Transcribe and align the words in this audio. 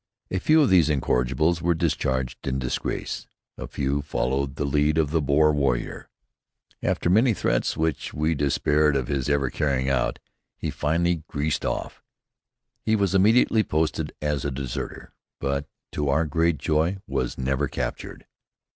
A 0.31 0.39
few 0.39 0.63
of 0.63 0.71
these 0.71 0.89
incorrigibles 0.89 1.61
were 1.61 1.75
discharged 1.75 2.47
in 2.47 2.57
disgrace. 2.57 3.27
A 3.55 3.67
few 3.67 4.01
followed 4.01 4.55
the 4.55 4.65
lead 4.65 4.97
of 4.97 5.11
the 5.11 5.21
Boer 5.21 5.53
warrior. 5.53 6.09
After 6.81 7.07
many 7.07 7.35
threats 7.35 7.77
which 7.77 8.11
we 8.11 8.33
despaired 8.33 8.95
of 8.95 9.09
his 9.09 9.29
ever 9.29 9.51
carrying 9.51 9.89
out, 9.91 10.17
he 10.57 10.71
finally 10.71 11.21
"greased 11.27 11.65
off." 11.65 12.01
He 12.81 12.95
was 12.95 13.13
immediately 13.13 13.61
posted 13.61 14.11
as 14.23 14.43
a 14.43 14.49
deserter, 14.49 15.13
but 15.39 15.67
to 15.91 16.09
our 16.09 16.25
great 16.25 16.57
joy 16.57 16.97
was 17.05 17.37
never 17.37 17.67
captured. 17.67 18.25